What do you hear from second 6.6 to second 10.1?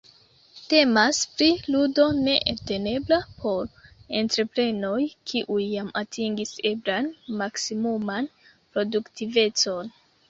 eblan maksimuman produktivecon.